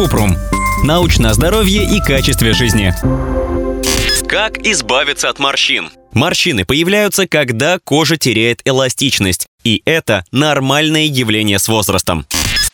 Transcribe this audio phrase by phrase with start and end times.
[0.00, 0.34] Купрум.
[0.82, 2.94] Научное здоровье и качестве жизни.
[4.26, 5.90] Как избавиться от морщин?
[6.14, 12.24] Морщины появляются, когда кожа теряет эластичность, и это нормальное явление с возрастом.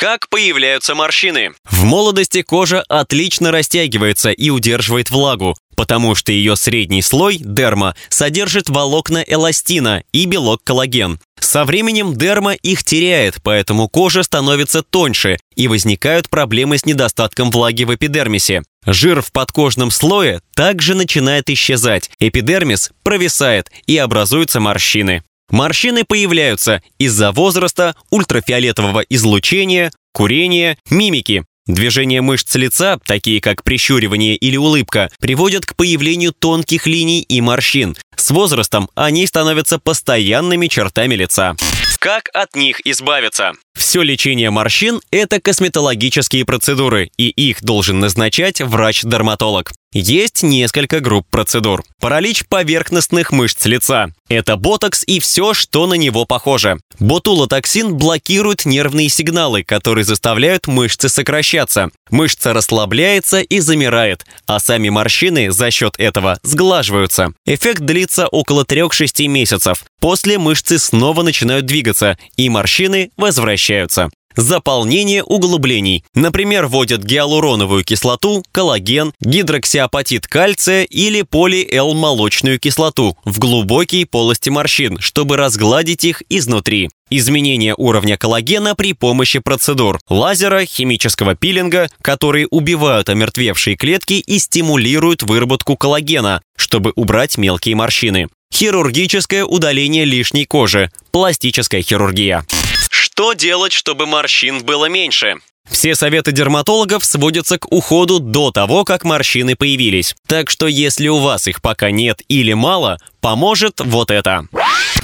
[0.00, 1.50] Как появляются морщины?
[1.68, 8.70] В молодости кожа отлично растягивается и удерживает влагу, потому что ее средний слой, дерма, содержит
[8.70, 11.20] волокна эластина и белок коллаген.
[11.38, 17.84] Со временем дерма их теряет, поэтому кожа становится тоньше и возникают проблемы с недостатком влаги
[17.84, 18.62] в эпидермисе.
[18.86, 25.22] Жир в подкожном слое также начинает исчезать, эпидермис провисает и образуются морщины.
[25.50, 31.44] Морщины появляются из-за возраста, ультрафиолетового излучения, курения, мимики.
[31.66, 37.96] Движения мышц лица, такие как прищуривание или улыбка, приводят к появлению тонких линий и морщин.
[38.16, 41.54] С возрастом они становятся постоянными чертами лица.
[42.00, 43.52] Как от них избавиться?
[43.74, 49.72] Все лечение морщин– это косметологические процедуры, и их должен назначать врач-дерматолог.
[49.92, 51.82] Есть несколько групп процедур.
[52.00, 54.14] Паралич поверхностных мышц лица.
[54.30, 56.78] Это ботокс и все, что на него похоже.
[57.00, 61.90] Ботулотоксин блокирует нервные сигналы, которые заставляют мышцы сокращаться.
[62.10, 67.32] Мышца расслабляется и замирает, а сами морщины за счет этого сглаживаются.
[67.44, 69.84] Эффект длится около 3-6 месяцев.
[70.00, 74.10] После мышцы снова начинают двигаться, и морщины возвращаются.
[74.36, 76.04] Заполнение углублений.
[76.14, 85.36] Например, вводят гиалуроновую кислоту, коллаген, гидроксиапатит кальция или поли-Л-молочную кислоту в глубокие полости морщин, чтобы
[85.36, 86.90] разгладить их изнутри.
[87.10, 95.24] Изменение уровня коллагена при помощи процедур лазера, химического пилинга, которые убивают омертвевшие клетки и стимулируют
[95.24, 98.28] выработку коллагена, чтобы убрать мелкие морщины.
[98.52, 102.44] Хирургическое удаление лишней кожи, пластическая хирургия.
[102.90, 105.36] Что делать, чтобы морщин было меньше?
[105.70, 110.14] Все советы дерматологов сводятся к уходу до того, как морщины появились.
[110.26, 114.46] Так что если у вас их пока нет или мало, поможет вот это.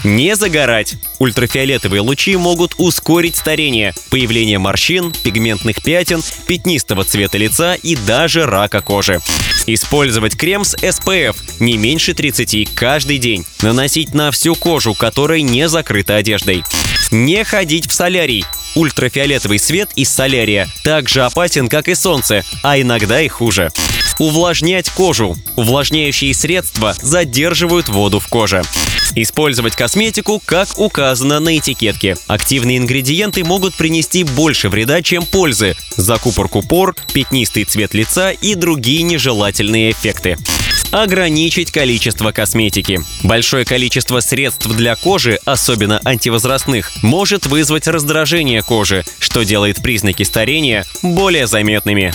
[0.03, 0.95] Не загорать.
[1.21, 8.83] Ультрафиолетовые лучи могут ускорить старение, появление морщин, пигментных пятен, пятнистого цвета лица и даже рака
[8.83, 9.21] кожи.
[9.67, 13.45] Использовать крем с SPF не меньше 30 каждый день.
[13.63, 16.63] Наносить на всю кожу, которая не закрыта одеждой.
[17.11, 18.45] Не ходить в солярий.
[18.77, 23.73] Ультрафиолетовый свет из солярия также опасен, как и солнце, а иногда и хуже.
[24.19, 25.37] Увлажнять кожу.
[25.57, 28.63] Увлажняющие средства задерживают воду в коже.
[29.15, 32.17] Использовать косметику, как указано на этикетке.
[32.27, 35.77] Активные ингредиенты могут принести больше вреда, чем пользы.
[35.97, 40.37] Закупорку пор, пятнистый цвет лица и другие нежелательные эффекты
[40.93, 43.01] ограничить количество косметики.
[43.23, 50.87] Большое количество средств для кожи, особенно антивозрастных, может вызвать раздражение кожи, что делает признаки старения
[51.03, 52.15] более заметными.